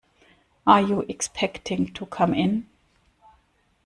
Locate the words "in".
2.33-2.67